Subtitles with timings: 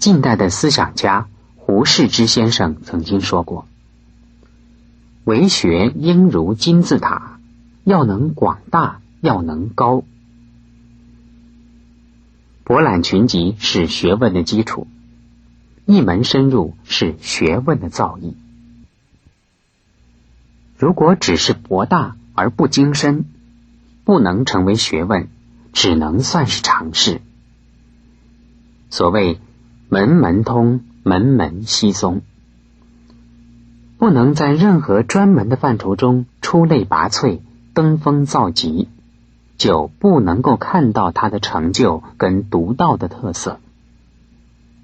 [0.00, 3.68] 近代的思想家胡适之先生曾经说过
[5.24, 7.38] ：“为学应如金字塔，
[7.84, 10.02] 要能广大，要能高。
[12.64, 14.86] 博览群集是学问的基础，
[15.84, 18.32] 一门深入是学问的造诣。
[20.78, 23.26] 如果只是博大而不精深，
[24.04, 25.28] 不能成为学问，
[25.74, 27.20] 只能算是常识。
[28.88, 29.38] 所谓。”
[29.92, 32.22] 门门通，门门稀松，
[33.98, 37.40] 不能在任何专门的范畴中出类拔萃、
[37.74, 38.86] 登峰造极，
[39.58, 43.58] 就不能够看到他的成就跟独到的特色。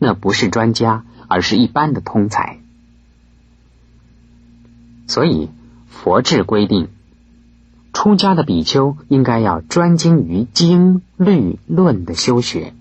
[0.00, 2.58] 那不是专家，而是一般的通才。
[5.06, 5.50] 所以
[5.88, 6.88] 佛制规定，
[7.92, 12.74] 出家的比丘应该要专精于经律论的修学。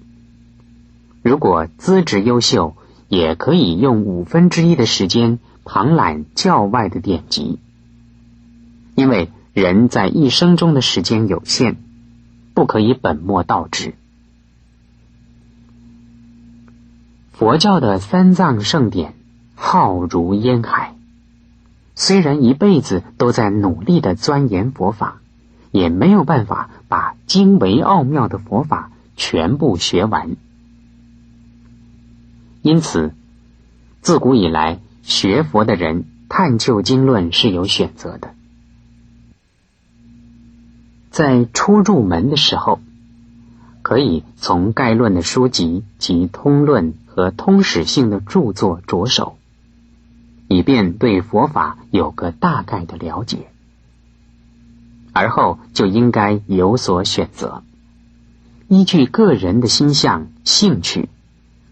[1.35, 2.77] 如果资质优秀，
[3.09, 7.59] 也可以用五分之一的时间旁览教外的典籍，
[8.95, 11.75] 因为人在一生中的时间有限，
[12.53, 13.95] 不可以本末倒置。
[17.33, 19.13] 佛教的三藏圣典
[19.55, 20.95] 浩如烟海，
[21.95, 25.17] 虽然一辈子都在努力的钻研佛法，
[25.71, 30.37] 也没有办法把精微奥妙的佛法全部学完。
[32.65, 33.13] 因此，
[34.01, 38.33] 自古以来，学佛的人探究经论是有选择的。
[41.11, 42.79] 在初入门的时候，
[43.83, 49.37] 可以从概论的书籍及通论和通史性的著作着手，
[50.47, 53.45] 以便对佛法有个大概的了解。
[55.13, 57.61] 而后就应该有所选择，
[58.67, 61.09] 依据个人的心向、兴趣，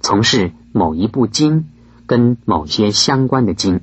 [0.03, 0.51] 从事。
[0.75, 1.69] 某一部经
[2.07, 3.81] 跟某些相关的经，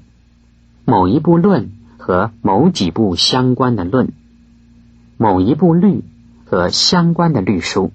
[0.85, 4.13] 某一部论和某几部相关的论，
[5.17, 6.03] 某一部律
[6.45, 7.93] 和相关的律书，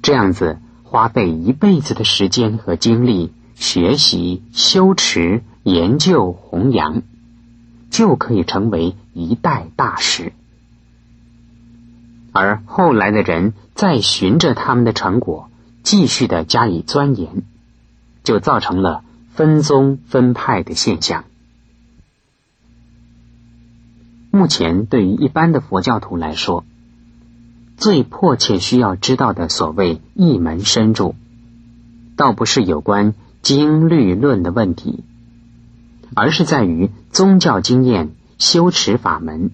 [0.00, 7.02] 这样子花费一辈子的时间和精力学习、修持、研究、弘扬，
[7.90, 10.32] 就可以成为一代大师。
[12.32, 15.50] 而后来的人再循着他们的成果，
[15.82, 17.42] 继续的加以钻研。
[18.22, 19.02] 就造成了
[19.32, 21.24] 分宗分派的现象。
[24.30, 26.64] 目前，对于一般的佛教徒来说，
[27.78, 31.14] 最迫切需要知道的所谓一门深入，
[32.14, 35.02] 倒不是有关经律论的问题，
[36.14, 39.50] 而是在于宗教经验、修持法门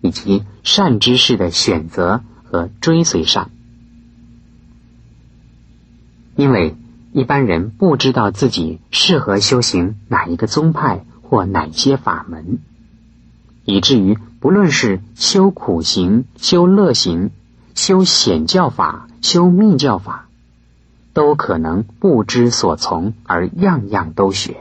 [0.00, 3.50] 以及善知识的选择和追随上，
[6.36, 6.76] 因为。
[7.12, 12.58] 一般人不知道自己适合修行哪一个宗派或哪些法门，
[13.64, 17.30] 以至于不论是修苦行、修乐行、
[17.74, 20.28] 修显教法、修密教法，
[21.14, 24.58] 都可能不知所从而样样都学。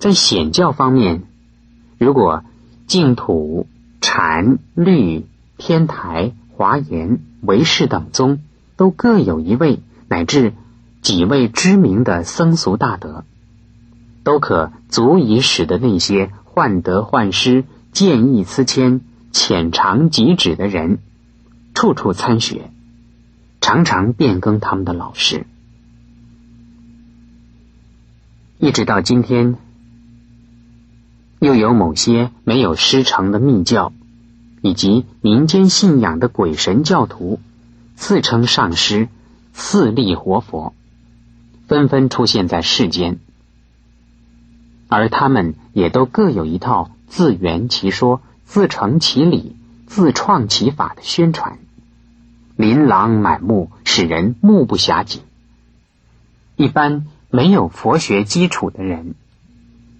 [0.00, 1.22] 在显教方面，
[1.98, 2.42] 如果
[2.88, 3.68] 净土、
[4.00, 5.24] 禅、律、
[5.56, 8.40] 天台、华严、唯识等宗。
[8.82, 9.78] 都各有一位
[10.08, 10.54] 乃至
[11.02, 13.24] 几位知名的僧俗大德，
[14.24, 17.62] 都可足以使得那些患得患失、
[17.92, 19.00] 见异思迁、
[19.30, 20.98] 浅尝即止的人，
[21.74, 22.72] 处处参学，
[23.60, 25.46] 常常变更他们的老师。
[28.58, 29.54] 一直到今天，
[31.38, 33.92] 又有某些没有师承的密教，
[34.60, 37.38] 以及民间信仰的鬼神教徒。
[38.04, 39.08] 自称上师，
[39.52, 40.74] 自立活佛，
[41.68, 43.20] 纷纷出现在世间，
[44.88, 49.54] 而他们也都各有一套自圆其说、自成其理、
[49.86, 51.60] 自创其法的宣传，
[52.56, 55.20] 琳琅满目，使人目不暇接。
[56.56, 59.14] 一般没有佛学基础的人，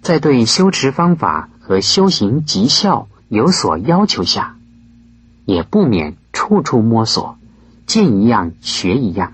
[0.01, 4.57] 在对修持方法和修行绩效有所要求下，
[5.45, 7.37] 也不免处处摸索。
[7.85, 9.33] 见一样学一样，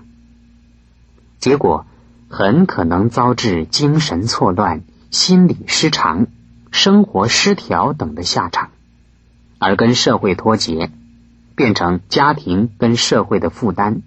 [1.38, 1.86] 结果
[2.28, 6.26] 很可能遭致精神错乱、心理失常、
[6.70, 8.70] 生活失调等的下场，
[9.58, 10.90] 而跟社会脱节，
[11.54, 14.02] 变成家庭跟社会的负担，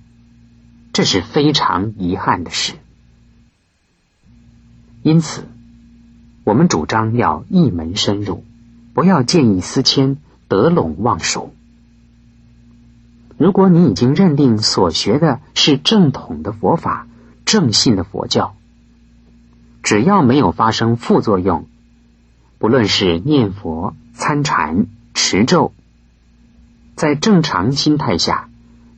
[0.93, 2.73] 这是非常遗憾的事。
[5.01, 5.43] 因此，
[6.43, 8.45] 我们主张要一门深入，
[8.93, 10.17] 不要见异思迁、
[10.47, 11.53] 得陇望蜀。
[13.43, 17.07] 如果你已经认定所学的是正统的佛法、
[17.43, 18.55] 正信的佛教，
[19.81, 21.67] 只要没有发生副作用，
[22.57, 25.73] 不论是念佛、参禅、持咒，
[26.95, 28.47] 在正常心态下，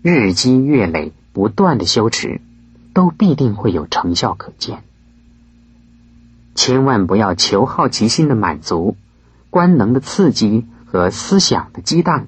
[0.04, 2.40] 日积月累、不断的修持，
[2.94, 4.84] 都必定会有成效可见。
[6.54, 8.96] 千万不要求好奇心的满足、
[9.50, 12.28] 官能的刺激和思想的激荡。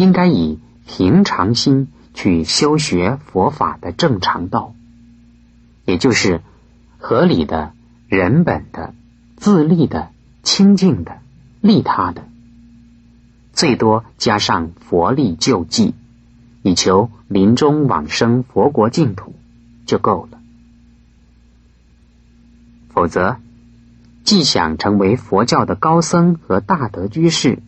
[0.00, 4.74] 应该以平常心去修学佛法的正常道，
[5.84, 6.40] 也就是
[6.96, 7.74] 合理的、
[8.08, 8.94] 人本的、
[9.36, 10.08] 自立的、
[10.42, 11.18] 清净的、
[11.60, 12.24] 利他的，
[13.52, 15.92] 最多加上佛力救济，
[16.62, 19.34] 以求临终往生佛国净土
[19.84, 20.38] 就够了。
[22.88, 23.36] 否则，
[24.24, 27.58] 既想成为佛教的高僧和大德居士。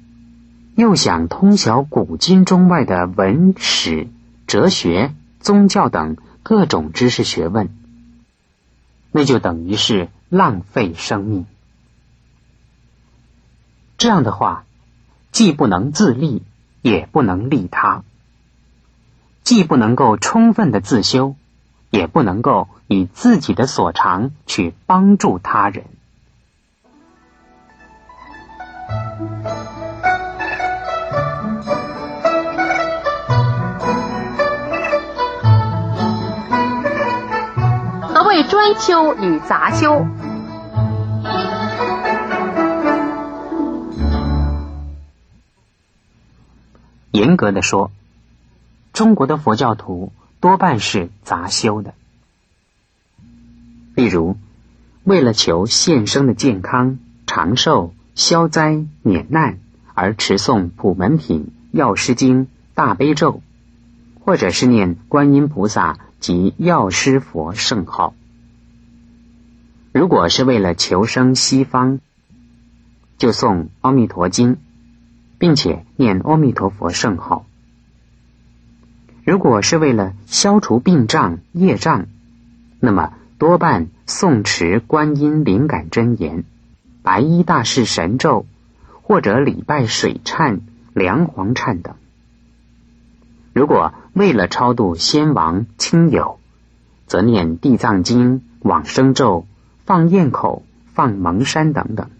[0.75, 4.09] 又想通晓古今中外的文史、
[4.47, 7.69] 哲学、宗教等各种知识学问，
[9.11, 11.45] 那就等于是浪费生命。
[13.99, 14.65] 这样的话，
[15.31, 16.43] 既不能自立，
[16.81, 18.03] 也不能利他；
[19.45, 21.37] 既不能够充分的自修，
[21.91, 25.85] 也不能够以自己的所长去帮助他人。
[38.65, 40.07] 专修与杂修，
[47.11, 47.91] 严格的说，
[48.93, 51.95] 中国的佛教徒多半是杂修的。
[53.97, 54.37] 例如，
[55.03, 59.59] 为了求现生的健康、长寿、消灾免难
[59.93, 63.43] 而持诵普门品、药师经、大悲咒，
[64.21, 68.15] 或者是念观音菩萨及药师佛圣号。
[69.93, 72.01] 如果是为了求生西方，
[73.19, 74.55] 就诵《阿弥陀经》，
[75.39, 77.45] 并且念阿弥陀佛圣号；
[79.23, 82.07] 如果是为了消除病障业障，
[82.81, 86.45] 那么多半诵持观音灵感真言、
[87.03, 88.47] 白衣大士神咒，
[89.03, 90.61] 或者礼拜水忏、
[90.95, 91.97] 梁皇忏等。
[93.53, 96.41] 如果为了超度先王亲友，
[97.07, 99.47] 则念地藏经、往生咒。
[99.85, 100.65] 放焰口、
[100.95, 102.11] 放蒙山等等，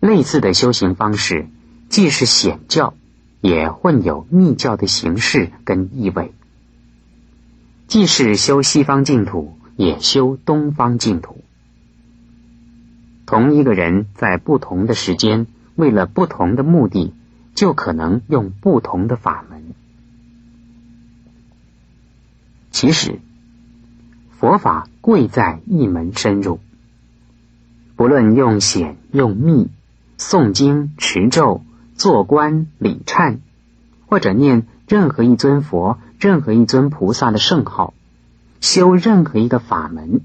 [0.00, 1.46] 类似的修行方式，
[1.88, 2.94] 既是显教，
[3.40, 6.32] 也混有密教的形式跟意味；
[7.86, 11.44] 既是修西方净土，也修东方净土。
[13.24, 15.46] 同一个人在不同的时间，
[15.76, 17.14] 为了不同的目的，
[17.54, 19.62] 就可能用不同的法门。
[22.72, 23.20] 其实。
[24.38, 26.60] 佛法贵在一门深入，
[27.96, 29.70] 不论用显用密，
[30.18, 31.62] 诵经持咒、
[31.94, 33.38] 做观礼忏，
[34.06, 37.94] 或者念任何一尊佛、任何一尊菩萨的圣号，
[38.60, 40.20] 修任何一个法门，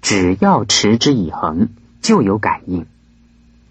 [0.00, 2.86] 只要持之以恒，就有感应，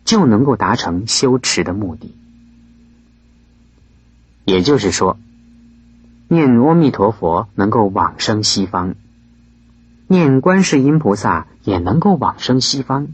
[0.04, 2.14] 就能够达成修持的目的。
[4.44, 5.18] 也就是说，
[6.28, 8.96] 念阿弥陀佛能够往生西方。
[10.10, 13.10] 念观世音菩萨也能够往生西方，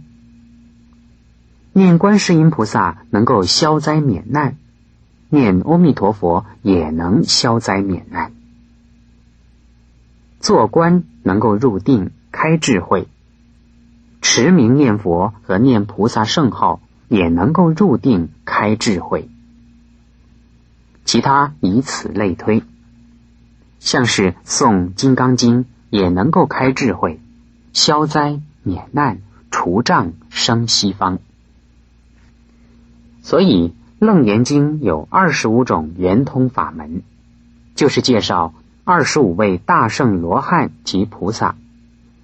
[1.71, 4.57] 念观世音菩萨能够消灾免难，
[5.29, 8.31] 念阿弥陀佛也能消灾免难。
[10.39, 13.07] 做观能够入定开智慧，
[14.21, 19.29] 持名念佛和念菩萨圣号也能够入定开智慧。
[21.05, 22.61] 其他以此类推，
[23.79, 25.65] 像是诵金刚经。
[25.93, 27.19] 也能够开智慧，
[27.71, 29.19] 消灾免难，
[29.51, 31.19] 除障生西方。
[33.21, 33.67] 所以
[34.03, 37.03] 《楞严经》有二十五种圆通法门，
[37.75, 41.53] 就是介绍二十五位大圣罗汉及菩萨，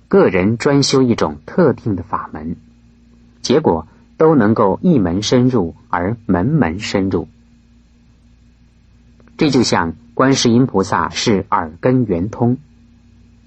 [0.07, 2.55] 个人专修一种特定的法门，
[3.43, 7.27] 结果都能够一门深入而门门深入。
[9.38, 12.57] 这就像观世音菩萨是耳根圆通。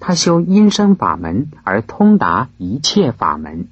[0.05, 3.67] 他修阴声法门而通达一切法门。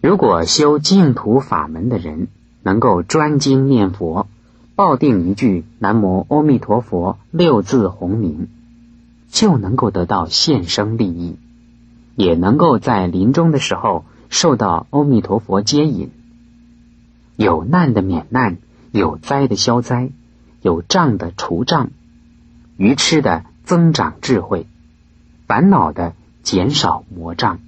[0.00, 2.28] 如果修净土法门的人
[2.62, 4.26] 能够专精念佛，
[4.74, 8.48] 抱定一句南无阿弥陀佛六字洪名，
[9.28, 11.36] 就能够得到现生利益，
[12.16, 16.10] 也能够在临终的时候受到阿弥陀佛接引。
[17.36, 18.56] 有难的免难，
[18.92, 20.08] 有灾的消灾，
[20.62, 21.90] 有障的除障，
[22.76, 24.66] 愚痴的增长智慧，
[25.46, 27.58] 烦恼的减少魔障。